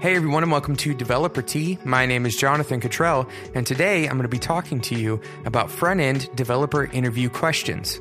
Hey 0.00 0.16
everyone, 0.16 0.42
and 0.42 0.50
welcome 0.50 0.76
to 0.76 0.94
Developer 0.94 1.42
Tea. 1.42 1.78
My 1.84 2.06
name 2.06 2.24
is 2.24 2.34
Jonathan 2.34 2.80
Cutrell, 2.80 3.28
and 3.54 3.66
today 3.66 4.06
I'm 4.06 4.12
going 4.12 4.22
to 4.22 4.28
be 4.28 4.38
talking 4.38 4.80
to 4.80 4.94
you 4.94 5.20
about 5.44 5.70
front 5.70 6.00
end 6.00 6.34
developer 6.34 6.86
interview 6.86 7.28
questions. 7.28 8.00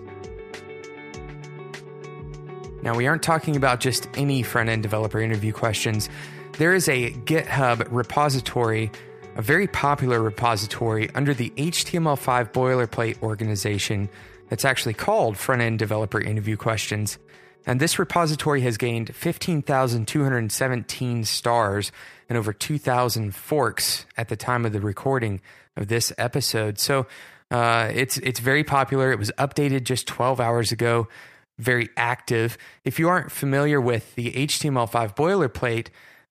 Now, 2.81 2.96
we 2.96 3.05
aren't 3.05 3.21
talking 3.21 3.57
about 3.57 3.81
just 3.81 4.07
any 4.13 4.43
front 4.43 4.70
end 4.70 4.81
developer 4.81 5.20
interview 5.20 5.51
questions. 5.51 6.07
There 6.54 6.73
is 6.73 6.88
a 6.88 7.12
GitHub 7.12 7.86
repository, 7.91 8.93
a 9.36 9.41
very 9.41 9.68
popular 9.68 10.21
repository 10.21 11.09
under 11.16 11.34
the 11.34 11.50
HTML5 11.57 12.54
boilerplate 12.54 13.21
organization 13.21 14.07
that's 14.47 14.63
actually 14.63 14.93
called 14.93 15.36
Front 15.36 15.61
End 15.61 15.79
Developer 15.79 16.21
Interview 16.21 16.55
Questions. 16.55 17.20
And 17.66 17.80
this 17.80 17.98
repository 18.00 18.62
has 18.62 18.78
gained 18.78 19.14
15,217 19.16 21.25
stars 21.25 21.92
and 22.28 22.38
over 22.38 22.52
2,000 22.54 23.36
forks 23.36 24.06
at 24.18 24.29
the 24.29 24.36
time 24.36 24.66
of 24.66 24.74
the 24.74 24.82
recording 24.82 25.42
of 25.75 25.88
this 25.88 26.11
episode. 26.18 26.80
So 26.80 27.06
uh, 27.52 27.92
it's 27.93 28.18
it's 28.19 28.39
very 28.39 28.64
popular. 28.64 29.11
It 29.11 29.19
was 29.19 29.32
updated 29.38 29.83
just 29.83 30.07
12 30.07 30.39
hours 30.39 30.71
ago. 30.71 31.10
Very 31.57 31.89
active. 31.97 32.58
If 32.86 33.00
you 33.00 33.09
aren't 33.09 33.31
familiar 33.31 33.81
with 33.81 34.14
the 34.16 34.31
HTML5 34.31 35.16
boilerplate, 35.16 35.88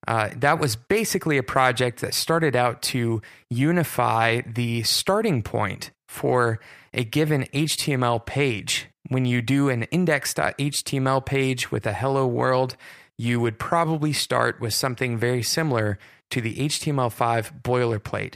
uh, 0.07 0.31
that 0.37 0.61
was 0.61 0.77
basically 0.77 1.37
a 1.37 1.43
project 1.43 2.01
that 2.01 2.15
started 2.15 2.55
out 2.55 2.83
to 2.83 3.21
unify 3.51 4.43
the 4.47 4.85
starting 4.85 5.43
point 5.43 5.91
for 6.07 6.61
a 6.95 7.03
given 7.05 7.43
HTML 7.53 8.25
page 8.25 8.87
when 9.09 9.25
you 9.25 9.43
do 9.43 9.69
an 9.69 9.85
index.html 9.85 11.25
page 11.25 11.71
with 11.71 11.87
a 11.87 11.93
hello 11.93 12.27
world, 12.27 12.77
you 13.17 13.41
would 13.41 13.59
probably 13.59 14.13
start 14.13 14.61
with 14.61 14.75
something 14.75 15.19
very 15.19 15.43
similar 15.43 15.99
to 16.31 16.41
the 16.41 16.55
HTML5 16.57 17.63
boilerplate. 17.63 18.35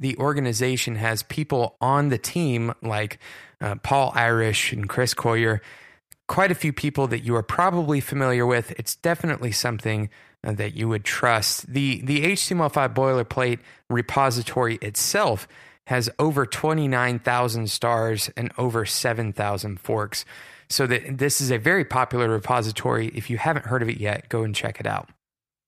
The 0.00 0.16
organization 0.16 0.96
has 0.96 1.22
people 1.22 1.76
on 1.80 2.08
the 2.08 2.18
team 2.18 2.72
like 2.82 3.18
uh, 3.60 3.76
Paul 3.76 4.12
Irish 4.14 4.72
and 4.72 4.88
Chris 4.88 5.14
Coyier, 5.14 5.60
quite 6.28 6.50
a 6.50 6.56
few 6.56 6.72
people 6.72 7.06
that 7.08 7.20
you 7.20 7.34
are 7.36 7.42
probably 7.42 8.00
familiar 8.00 8.46
with. 8.46 8.72
It's 8.72 8.96
definitely 8.96 9.52
something 9.52 10.08
that 10.42 10.74
you 10.74 10.88
would 10.88 11.04
trust. 11.04 11.72
The, 11.72 12.00
the 12.02 12.24
HTML5 12.32 12.94
boilerplate 12.94 13.60
repository 13.88 14.76
itself 14.76 15.46
has 15.86 16.08
over 16.18 16.46
29,000 16.46 17.70
stars 17.70 18.30
and 18.36 18.52
over 18.56 18.84
7,000 18.84 19.80
forks. 19.80 20.24
So 20.68 20.86
that 20.86 21.18
this 21.18 21.40
is 21.40 21.50
a 21.50 21.58
very 21.58 21.84
popular 21.84 22.28
repository. 22.28 23.08
If 23.08 23.28
you 23.28 23.36
haven't 23.36 23.66
heard 23.66 23.82
of 23.82 23.88
it 23.88 23.98
yet, 23.98 24.28
go 24.28 24.42
and 24.42 24.54
check 24.54 24.80
it 24.80 24.86
out. 24.86 25.10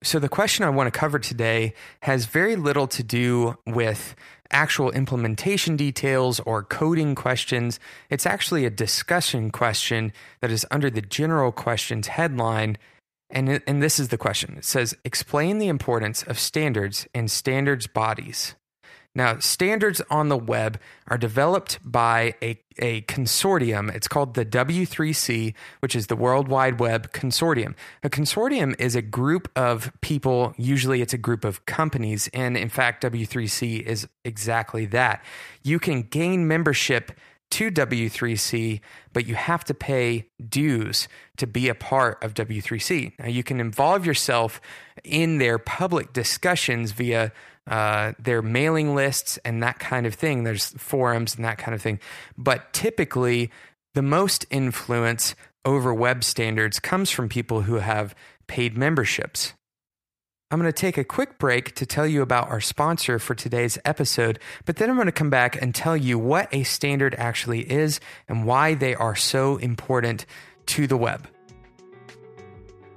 So 0.02 0.18
the 0.18 0.28
question 0.28 0.64
I 0.64 0.70
want 0.70 0.92
to 0.92 0.98
cover 0.98 1.18
today 1.18 1.72
has 2.02 2.26
very 2.26 2.56
little 2.56 2.86
to 2.88 3.02
do 3.02 3.56
with 3.66 4.14
actual 4.50 4.90
implementation 4.90 5.76
details 5.76 6.40
or 6.40 6.62
coding 6.62 7.14
questions. 7.14 7.80
It's 8.10 8.26
actually 8.26 8.66
a 8.66 8.70
discussion 8.70 9.50
question 9.50 10.12
that 10.40 10.50
is 10.50 10.66
under 10.70 10.90
the 10.90 11.00
general 11.00 11.52
questions 11.52 12.08
headline. 12.08 12.76
And, 13.30 13.62
and 13.66 13.82
this 13.82 13.98
is 13.98 14.08
the 14.08 14.18
question. 14.18 14.56
It 14.58 14.66
says, 14.66 14.94
explain 15.04 15.58
the 15.58 15.68
importance 15.68 16.22
of 16.22 16.38
standards 16.38 17.08
and 17.14 17.30
standards 17.30 17.86
bodies. 17.86 18.54
Now, 19.16 19.38
standards 19.38 20.02
on 20.10 20.28
the 20.28 20.36
web 20.36 20.80
are 21.06 21.16
developed 21.16 21.78
by 21.84 22.34
a, 22.42 22.60
a 22.78 23.02
consortium. 23.02 23.94
It's 23.94 24.08
called 24.08 24.34
the 24.34 24.44
W3C, 24.44 25.54
which 25.78 25.94
is 25.94 26.08
the 26.08 26.16
World 26.16 26.48
Wide 26.48 26.80
Web 26.80 27.12
Consortium. 27.12 27.74
A 28.02 28.10
consortium 28.10 28.74
is 28.80 28.96
a 28.96 29.02
group 29.02 29.48
of 29.54 29.92
people, 30.00 30.52
usually 30.56 31.00
it's 31.00 31.14
a 31.14 31.18
group 31.18 31.44
of 31.44 31.64
companies, 31.64 32.28
and 32.34 32.56
in 32.56 32.68
fact, 32.68 33.04
W3C 33.04 33.82
is 33.82 34.08
exactly 34.24 34.84
that. 34.86 35.24
You 35.62 35.78
can 35.78 36.02
gain 36.02 36.48
membership 36.48 37.12
to 37.50 37.70
W3C, 37.70 38.80
but 39.12 39.28
you 39.28 39.36
have 39.36 39.62
to 39.64 39.74
pay 39.74 40.28
dues 40.48 41.06
to 41.36 41.46
be 41.46 41.68
a 41.68 41.74
part 41.74 42.22
of 42.24 42.34
W3C. 42.34 43.12
Now, 43.20 43.28
you 43.28 43.44
can 43.44 43.60
involve 43.60 44.04
yourself 44.04 44.60
in 45.04 45.38
their 45.38 45.58
public 45.58 46.12
discussions 46.12 46.90
via 46.90 47.32
uh, 47.66 48.12
their 48.18 48.42
mailing 48.42 48.94
lists 48.94 49.38
and 49.44 49.62
that 49.62 49.78
kind 49.78 50.06
of 50.06 50.14
thing. 50.14 50.44
There's 50.44 50.68
forums 50.70 51.36
and 51.36 51.44
that 51.44 51.58
kind 51.58 51.74
of 51.74 51.82
thing. 51.82 52.00
But 52.36 52.72
typically, 52.72 53.50
the 53.94 54.02
most 54.02 54.46
influence 54.50 55.34
over 55.64 55.94
web 55.94 56.24
standards 56.24 56.78
comes 56.78 57.10
from 57.10 57.28
people 57.28 57.62
who 57.62 57.76
have 57.76 58.14
paid 58.46 58.76
memberships. 58.76 59.54
I'm 60.50 60.60
going 60.60 60.70
to 60.70 60.78
take 60.78 60.98
a 60.98 61.04
quick 61.04 61.38
break 61.38 61.74
to 61.76 61.86
tell 61.86 62.06
you 62.06 62.22
about 62.22 62.48
our 62.48 62.60
sponsor 62.60 63.18
for 63.18 63.34
today's 63.34 63.78
episode, 63.84 64.38
but 64.66 64.76
then 64.76 64.88
I'm 64.88 64.96
going 64.96 65.06
to 65.06 65.12
come 65.12 65.30
back 65.30 65.60
and 65.60 65.74
tell 65.74 65.96
you 65.96 66.18
what 66.18 66.48
a 66.52 66.62
standard 66.62 67.14
actually 67.16 67.60
is 67.72 67.98
and 68.28 68.46
why 68.46 68.74
they 68.74 68.94
are 68.94 69.16
so 69.16 69.56
important 69.56 70.26
to 70.66 70.86
the 70.86 70.96
web. 70.96 71.26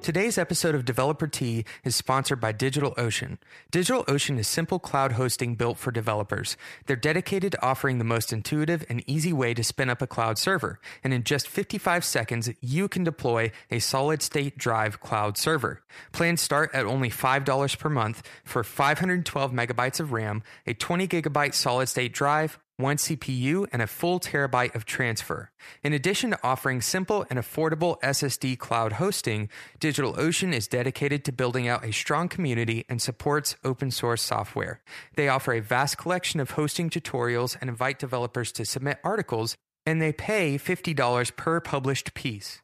Today's 0.08 0.38
episode 0.38 0.74
of 0.74 0.86
Developer 0.86 1.28
Tea 1.28 1.66
is 1.84 1.94
sponsored 1.94 2.40
by 2.40 2.54
DigitalOcean. 2.54 3.40
DigitalOcean 3.74 4.40
is 4.40 4.48
simple 4.48 4.80
cloud 4.80 5.12
hosting 5.12 5.56
built 5.56 5.78
for 5.78 5.92
developers. 5.92 6.56
They're 6.86 6.96
dedicated 6.96 7.52
to 7.52 7.62
offering 7.62 7.98
the 7.98 8.06
most 8.06 8.32
intuitive 8.32 8.86
and 8.88 9.04
easy 9.06 9.34
way 9.34 9.54
to 9.54 9.66
spin 9.66 9.90
up 9.90 10.02
a 10.02 10.08
cloud 10.08 10.38
server. 10.38 10.80
And 11.04 11.14
in 11.14 11.26
just 11.26 11.50
55 11.50 12.06
seconds, 12.06 12.50
you 12.62 12.88
can 12.88 13.04
deploy 13.04 13.52
a 13.70 13.80
solid 13.80 14.22
state 14.22 14.58
drive 14.58 15.02
cloud 15.02 15.38
server. 15.38 15.84
Plans 16.14 16.40
start 16.40 16.72
at 16.74 16.86
only 16.86 17.10
$5 17.10 17.78
per 17.78 17.90
month 17.90 18.24
for 18.46 18.64
512 18.64 19.52
megabytes 19.52 20.00
of 20.00 20.14
RAM, 20.14 20.42
a 20.66 20.74
20 20.74 21.06
gigabyte 21.10 21.54
solid 21.54 21.90
state 21.90 22.14
drive, 22.14 22.58
one 22.78 22.98
CPU, 22.98 23.68
and 23.74 23.82
a 23.82 23.88
full 23.88 24.20
terabyte 24.20 24.76
of 24.76 24.86
transfer. 24.86 25.52
In 25.84 25.94
addition 25.94 26.32
to 26.32 26.40
offering 26.44 26.82
simple 26.82 27.26
and 27.30 27.38
affordable 27.40 28.00
SSD 28.02 28.58
cloud 28.58 28.94
hosting, 28.94 29.50
DigitalOcean 29.80 30.54
is 30.54 30.68
dedicated 30.68 31.26
to 31.26 31.32
building 31.32 31.68
out 31.68 31.84
a 31.84 31.92
strong 31.92 32.30
community 32.30 32.86
and 32.88 33.02
supports 33.02 33.56
open 33.64 33.92
source 33.92 34.22
software. 34.22 34.82
They 35.16 35.28
offer 35.28 35.54
a 35.54 35.60
vast 35.60 35.98
collection 35.98 36.40
of 36.40 36.52
hosting 36.52 36.90
tutorials 36.90 37.58
and 37.60 37.70
invite 37.70 38.00
developers 38.00 38.52
to 38.54 38.66
submit 38.66 39.00
articles, 39.04 39.56
and 39.86 40.02
they 40.02 40.14
pay 40.14 40.58
$50 40.58 41.36
per 41.36 41.60
published 41.60 42.14
piece. 42.14 42.62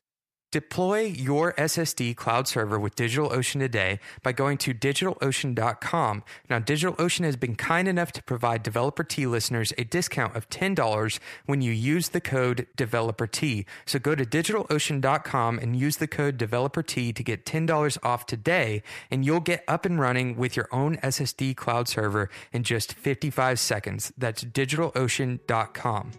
Deploy 0.53 0.99
your 0.99 1.53
SSD 1.53 2.15
cloud 2.15 2.47
server 2.47 2.79
with 2.79 2.95
DigitalOcean 2.95 3.59
today 3.59 3.99
by 4.21 4.33
going 4.33 4.59
to 4.59 4.71
digitalocean.com. 4.71 6.23
Now, 6.47 6.59
DigitalOcean 6.59 7.23
has 7.23 7.35
been 7.35 7.55
kind 7.55 7.87
enough 7.87 8.11
to 8.11 8.21
provide 8.21 8.61
Developer 8.61 9.03
Tea 9.03 9.25
listeners 9.25 9.73
a 9.79 9.83
discount 9.83 10.35
of 10.35 10.47
$10 10.51 11.19
when 11.47 11.63
you 11.63 11.71
use 11.71 12.09
the 12.09 12.21
code 12.21 12.67
Developer 12.75 13.25
Tea. 13.25 13.65
So 13.87 13.97
go 13.97 14.13
to 14.13 14.23
digitalocean.com 14.23 15.57
and 15.57 15.75
use 15.75 15.97
the 15.97 16.07
code 16.07 16.37
Developer 16.37 16.83
Tea 16.83 17.11
to 17.13 17.23
get 17.23 17.47
$10 17.47 17.97
off 18.03 18.27
today, 18.27 18.83
and 19.09 19.25
you'll 19.25 19.39
get 19.39 19.63
up 19.67 19.87
and 19.87 19.99
running 19.99 20.37
with 20.37 20.55
your 20.55 20.67
own 20.71 20.97
SSD 20.97 21.55
cloud 21.55 21.87
server 21.87 22.29
in 22.51 22.61
just 22.61 22.93
55 22.93 23.59
seconds. 23.59 24.13
That's 24.19 24.43
digitalocean.com. 24.43 26.11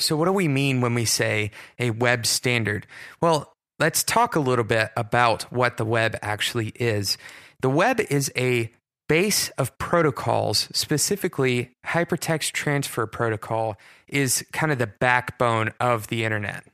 So, 0.00 0.16
what 0.16 0.26
do 0.26 0.32
we 0.32 0.48
mean 0.48 0.80
when 0.80 0.94
we 0.94 1.04
say 1.04 1.50
a 1.78 1.90
web 1.90 2.26
standard? 2.26 2.86
Well, 3.20 3.52
let's 3.78 4.02
talk 4.02 4.34
a 4.34 4.40
little 4.40 4.64
bit 4.64 4.90
about 4.96 5.44
what 5.52 5.76
the 5.76 5.84
web 5.84 6.16
actually 6.22 6.68
is. 6.76 7.18
The 7.60 7.70
web 7.70 8.00
is 8.00 8.32
a 8.36 8.72
base 9.08 9.48
of 9.50 9.76
protocols, 9.78 10.68
specifically 10.72 11.72
hypertext 11.84 12.52
transfer 12.52 13.06
protocol, 13.06 13.76
is 14.06 14.44
kind 14.52 14.70
of 14.70 14.78
the 14.78 14.86
backbone 14.86 15.72
of 15.80 16.06
the 16.06 16.24
internet. 16.24 16.64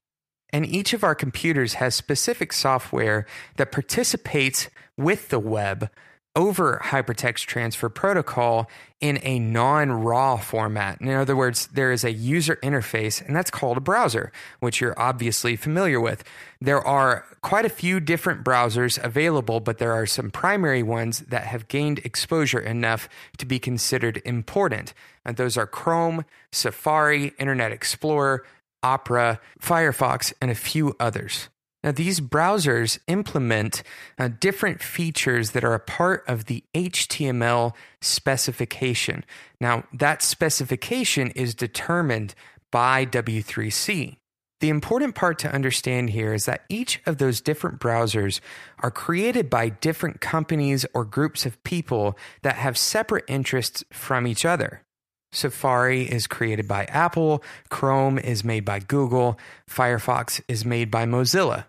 And 0.51 0.65
each 0.65 0.93
of 0.93 1.03
our 1.03 1.15
computers 1.15 1.75
has 1.75 1.95
specific 1.95 2.53
software 2.53 3.27
that 3.57 3.73
participates 3.73 4.69
with 4.97 5.31
the 5.31 5.41
web 5.41 5.91
over 6.37 6.81
hypertext 6.85 7.47
transfer 7.47 7.89
protocol 7.89 8.71
in 9.01 9.19
a 9.23 9.39
non 9.39 9.91
raw 9.91 10.37
format. 10.37 11.01
In 11.01 11.11
other 11.11 11.35
words, 11.35 11.67
there 11.69 11.91
is 11.91 12.05
a 12.05 12.13
user 12.13 12.57
interface, 12.63 13.27
and 13.27 13.35
that's 13.35 13.51
called 13.51 13.79
a 13.79 13.81
browser, 13.81 14.31
which 14.61 14.81
you're 14.81 14.99
obviously 14.99 15.57
familiar 15.57 16.01
with. 16.01 16.23
There 16.61 16.87
are 16.87 17.25
quite 17.41 17.65
a 17.65 17.71
few 17.71 17.99
different 17.99 18.45
browsers 18.45 19.03
available, 19.03 19.61
but 19.61 19.79
there 19.79 19.93
are 19.93 20.07
some 20.07 20.31
primary 20.31 20.83
ones 20.83 21.21
that 21.21 21.45
have 21.45 21.69
gained 21.69 21.99
exposure 22.01 22.61
enough 22.61 23.09
to 23.39 23.47
be 23.47 23.59
considered 23.59 24.23
important. 24.25 24.95
And 25.25 25.37
those 25.37 25.57
are 25.57 25.67
Chrome, 25.67 26.25
Safari, 26.53 27.33
Internet 27.39 27.73
Explorer, 27.73 28.45
Opera, 28.83 29.41
Firefox, 29.61 30.33
and 30.41 30.51
a 30.51 30.55
few 30.55 30.95
others. 31.01 31.49
Now, 31.87 31.93
these 31.93 32.19
browsers 32.19 32.99
implement 33.07 33.85
uh, 34.19 34.29
different 34.41 34.83
features 34.83 35.53
that 35.53 35.63
are 35.63 35.73
a 35.73 35.79
part 35.79 36.25
of 36.27 36.47
the 36.47 36.65
HTML 36.75 37.75
specification. 38.01 39.25
Now, 39.61 39.85
that 39.93 40.21
specification 40.21 41.31
is 41.31 41.55
determined 41.55 42.35
by 42.73 43.07
W3C. 43.07 44.17
The 44.59 44.69
important 44.69 45.15
part 45.15 45.39
to 45.39 45.55
understand 45.55 46.11
here 46.11 46.35
is 46.35 46.47
that 46.47 46.65
each 46.69 47.01
of 47.07 47.19
those 47.19 47.41
different 47.41 47.79
browsers 47.79 48.41
are 48.81 48.91
created 48.91 49.49
by 49.49 49.69
different 49.69 50.21
companies 50.21 50.85
or 50.93 51.05
groups 51.05 51.47
of 51.47 51.63
people 51.63 52.19
that 52.43 52.57
have 52.57 52.77
separate 52.77 53.27
interests 53.29 53.85
from 53.93 54.27
each 54.27 54.45
other. 54.45 54.83
Safari 55.31 56.03
is 56.03 56.27
created 56.27 56.67
by 56.67 56.87
Apple, 56.87 57.45
Chrome 57.69 58.19
is 58.19 58.43
made 58.43 58.65
by 58.65 58.81
Google, 58.81 59.39
Firefox 59.71 60.41
is 60.49 60.65
made 60.65 60.91
by 60.91 61.05
Mozilla. 61.05 61.67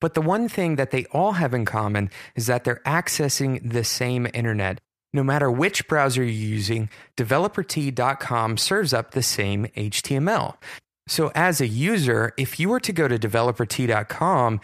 But 0.00 0.14
the 0.14 0.22
one 0.22 0.48
thing 0.48 0.76
that 0.76 0.90
they 0.90 1.04
all 1.06 1.32
have 1.32 1.54
in 1.54 1.64
common 1.64 2.10
is 2.34 2.46
that 2.46 2.64
they're 2.64 2.82
accessing 2.86 3.72
the 3.72 3.84
same 3.84 4.26
internet. 4.32 4.80
No 5.12 5.22
matter 5.22 5.50
which 5.50 5.88
browser 5.88 6.22
you're 6.22 6.32
using, 6.32 6.88
developertea.com 7.16 8.56
serves 8.56 8.94
up 8.94 9.10
the 9.10 9.22
same 9.22 9.66
HTML. 9.76 10.56
So, 11.08 11.32
as 11.34 11.60
a 11.60 11.66
user, 11.66 12.32
if 12.36 12.60
you 12.60 12.68
were 12.68 12.80
to 12.80 12.92
go 12.92 13.08
to 13.08 13.18
developertea.com 13.18 14.60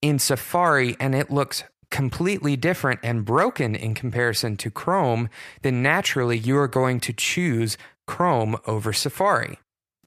in 0.00 0.18
Safari 0.20 0.96
and 1.00 1.14
it 1.14 1.30
looks 1.30 1.64
completely 1.90 2.56
different 2.56 3.00
and 3.02 3.24
broken 3.24 3.74
in 3.74 3.94
comparison 3.94 4.56
to 4.58 4.70
Chrome, 4.70 5.28
then 5.62 5.82
naturally 5.82 6.38
you 6.38 6.56
are 6.56 6.68
going 6.68 7.00
to 7.00 7.12
choose 7.12 7.76
Chrome 8.06 8.56
over 8.66 8.92
Safari. 8.92 9.58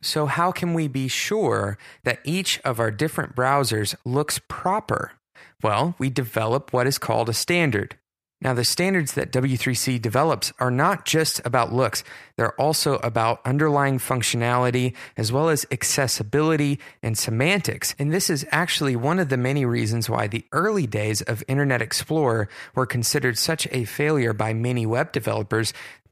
So, 0.01 0.25
how 0.25 0.51
can 0.51 0.74
we 0.74 0.88
be 0.88 1.07
sure 1.07 1.77
that 2.03 2.19
each 2.24 2.59
of 2.62 2.80
our 2.80 2.92
different 2.92 3.36
browsers 3.36 3.95
looks 4.03 4.39
proper? 4.48 5.13
Well, 5.62 5.95
we 6.00 6.09
develop 6.09 6.74
what 6.74 6.88
is 6.88 6.98
called 6.98 7.30
a 7.30 7.33
standard. 7.33 7.98
Now, 8.44 8.56
the 8.56 8.65
standards 8.65 9.13
that 9.13 9.31
W3C 9.31 10.01
develops 10.01 10.51
are 10.59 10.71
not 10.71 11.06
just 11.06 11.39
about 11.45 11.71
looks, 11.71 12.03
they're 12.38 12.59
also 12.59 12.95
about 12.98 13.39
underlying 13.45 14.00
functionality 14.00 14.95
as 15.15 15.31
well 15.31 15.50
as 15.50 15.68
accessibility 15.69 16.80
and 17.03 17.15
semantics. 17.15 17.94
And 18.00 18.12
this 18.12 18.31
is 18.31 18.48
actually 18.50 18.95
one 18.95 19.19
of 19.19 19.30
the 19.30 19.38
many 19.38 19.63
reasons 19.63 20.09
why 20.09 20.25
the 20.25 20.44
early 20.51 20.88
days 20.88 21.21
of 21.21 21.44
Internet 21.48 21.83
Explorer 21.83 22.50
were 22.74 22.88
considered 22.88 23.38
such 23.38 23.68
a 23.69 23.86
failure 23.86 24.33
by 24.33 24.53
many 24.53 24.88
web 24.88 25.12
developers 25.12 25.71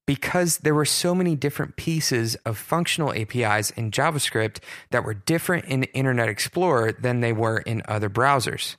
because 0.10 0.58
there 0.58 0.74
were 0.74 0.86
so 0.86 1.14
many 1.14 1.36
different 1.36 1.76
pieces 1.76 2.34
of 2.44 2.58
functional 2.58 3.14
APIs 3.14 3.70
in 3.70 3.92
JavaScript 3.92 4.58
that 4.90 5.04
were 5.04 5.14
different 5.14 5.66
in 5.66 5.84
Internet 5.84 6.28
Explorer 6.28 6.94
than 6.94 7.20
they 7.20 7.32
were 7.32 7.60
in 7.60 7.84
other 7.88 8.10
browsers. 8.10 8.76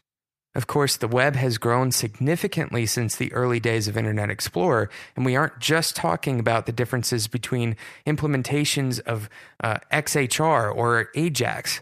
Of 0.57 0.67
course, 0.67 0.97
the 0.97 1.07
web 1.07 1.37
has 1.37 1.57
grown 1.57 1.93
significantly 1.93 2.85
since 2.85 3.15
the 3.15 3.33
early 3.33 3.61
days 3.61 3.87
of 3.87 3.97
Internet 3.97 4.29
Explorer, 4.29 4.91
and 5.15 5.25
we 5.25 5.37
aren't 5.37 5.61
just 5.61 5.95
talking 5.95 6.41
about 6.41 6.67
the 6.67 6.73
differences 6.73 7.29
between 7.29 7.77
implementations 8.09 8.99
of 8.99 9.29
uh, 9.63 9.79
XHR 9.93 10.75
or 10.75 11.11
Ajax. 11.15 11.81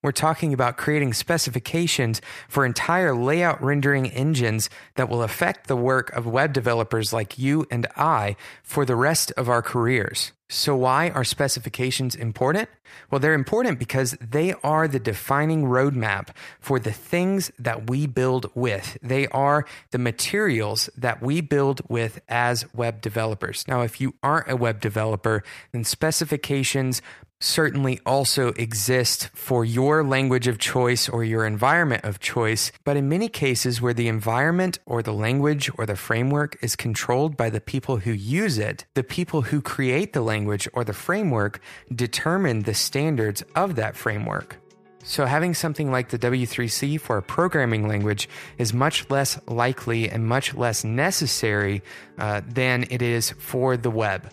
We're 0.00 0.12
talking 0.12 0.52
about 0.54 0.76
creating 0.76 1.14
specifications 1.14 2.22
for 2.48 2.64
entire 2.64 3.12
layout 3.12 3.60
rendering 3.60 4.06
engines 4.06 4.70
that 4.94 5.08
will 5.08 5.24
affect 5.24 5.66
the 5.66 5.74
work 5.74 6.12
of 6.12 6.24
web 6.24 6.52
developers 6.52 7.12
like 7.12 7.36
you 7.36 7.66
and 7.68 7.84
I 7.96 8.36
for 8.62 8.84
the 8.84 8.94
rest 8.94 9.32
of 9.36 9.48
our 9.48 9.60
careers. 9.60 10.30
So, 10.50 10.74
why 10.76 11.10
are 11.10 11.24
specifications 11.24 12.14
important? 12.14 12.70
Well, 13.10 13.18
they're 13.18 13.34
important 13.34 13.78
because 13.78 14.12
they 14.12 14.54
are 14.64 14.88
the 14.88 14.98
defining 14.98 15.64
roadmap 15.64 16.28
for 16.58 16.78
the 16.78 16.92
things 16.92 17.52
that 17.58 17.90
we 17.90 18.06
build 18.06 18.50
with. 18.54 18.96
They 19.02 19.26
are 19.28 19.66
the 19.90 19.98
materials 19.98 20.88
that 20.96 21.20
we 21.20 21.42
build 21.42 21.82
with 21.90 22.22
as 22.28 22.64
web 22.72 23.02
developers. 23.02 23.66
Now, 23.68 23.82
if 23.82 24.00
you 24.00 24.14
aren't 24.22 24.50
a 24.50 24.56
web 24.56 24.80
developer, 24.80 25.42
then 25.72 25.84
specifications 25.84 27.02
certainly 27.40 28.00
also 28.04 28.48
exist 28.48 29.30
for 29.34 29.64
your 29.64 30.02
language 30.02 30.46
of 30.46 30.58
choice 30.58 31.08
or 31.08 31.22
your 31.24 31.46
environment 31.46 32.04
of 32.04 32.20
choice, 32.20 32.72
but 32.84 32.96
in 32.96 33.08
many 33.08 33.28
cases 33.28 33.80
where 33.80 33.94
the 33.94 34.08
environment 34.08 34.78
or 34.86 35.02
the 35.02 35.12
language 35.12 35.70
or 35.78 35.86
the 35.86 35.96
framework 35.96 36.56
is 36.62 36.76
controlled 36.76 37.36
by 37.36 37.50
the 37.50 37.60
people 37.60 37.98
who 37.98 38.12
use 38.12 38.58
it, 38.58 38.84
the 38.94 39.04
people 39.04 39.42
who 39.42 39.60
create 39.60 40.12
the 40.12 40.20
language 40.20 40.68
or 40.72 40.84
the 40.84 40.92
framework 40.92 41.60
determine 41.94 42.62
the 42.62 42.74
standards 42.74 43.42
of 43.54 43.76
that 43.76 43.96
framework. 43.96 44.56
So, 45.04 45.24
having 45.24 45.54
something 45.54 45.90
like 45.90 46.10
the 46.10 46.18
W3C 46.18 47.00
for 47.00 47.16
a 47.16 47.22
programming 47.22 47.88
language 47.88 48.28
is 48.58 48.74
much 48.74 49.08
less 49.08 49.40
likely 49.46 50.10
and 50.10 50.26
much 50.26 50.54
less 50.54 50.84
necessary 50.84 51.82
uh, 52.18 52.42
than 52.46 52.84
it 52.90 53.00
is 53.00 53.30
for 53.30 53.76
the 53.76 53.90
web. 53.90 54.30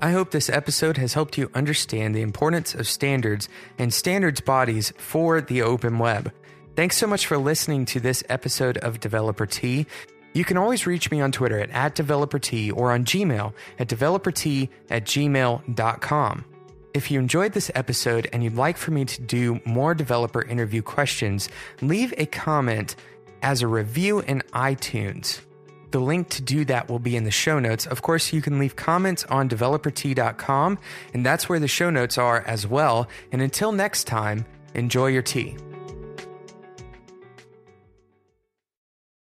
I 0.00 0.10
hope 0.10 0.30
this 0.30 0.50
episode 0.50 0.98
has 0.98 1.14
helped 1.14 1.38
you 1.38 1.50
understand 1.54 2.14
the 2.14 2.20
importance 2.20 2.74
of 2.74 2.86
standards 2.86 3.48
and 3.78 3.94
standards 3.94 4.42
bodies 4.42 4.92
for 4.98 5.40
the 5.40 5.62
open 5.62 5.98
web. 5.98 6.32
Thanks 6.74 6.98
so 6.98 7.06
much 7.06 7.26
for 7.26 7.38
listening 7.38 7.86
to 7.86 8.00
this 8.00 8.22
episode 8.28 8.76
of 8.78 9.00
Developer 9.00 9.46
Tea. 9.46 9.86
You 10.34 10.44
can 10.44 10.58
always 10.58 10.86
reach 10.86 11.10
me 11.10 11.22
on 11.22 11.32
Twitter 11.32 11.58
at, 11.58 11.70
at 11.70 11.96
DeveloperTea 11.96 12.76
or 12.76 12.92
on 12.92 13.06
Gmail 13.06 13.54
at 13.78 13.88
developertea 13.88 14.68
at 14.90 15.04
gmail.com. 15.04 16.44
If 16.92 17.10
you 17.10 17.18
enjoyed 17.18 17.52
this 17.52 17.70
episode 17.74 18.28
and 18.34 18.44
you'd 18.44 18.54
like 18.54 18.76
for 18.76 18.90
me 18.90 19.06
to 19.06 19.22
do 19.22 19.60
more 19.64 19.94
developer 19.94 20.42
interview 20.42 20.82
questions, 20.82 21.48
leave 21.80 22.12
a 22.18 22.26
comment 22.26 22.96
as 23.40 23.62
a 23.62 23.66
review 23.66 24.20
in 24.20 24.42
iTunes. 24.52 25.40
The 25.90 26.00
link 26.00 26.28
to 26.30 26.42
do 26.42 26.64
that 26.66 26.88
will 26.88 26.98
be 26.98 27.16
in 27.16 27.24
the 27.24 27.30
show 27.30 27.58
notes. 27.58 27.86
Of 27.86 28.02
course, 28.02 28.32
you 28.32 28.42
can 28.42 28.58
leave 28.58 28.76
comments 28.76 29.24
on 29.24 29.48
developertea.com, 29.48 30.78
and 31.14 31.24
that's 31.24 31.48
where 31.48 31.60
the 31.60 31.68
show 31.68 31.90
notes 31.90 32.18
are 32.18 32.42
as 32.46 32.66
well. 32.66 33.08
And 33.32 33.40
until 33.40 33.72
next 33.72 34.04
time, 34.04 34.44
enjoy 34.74 35.08
your 35.08 35.22
tea. 35.22 35.56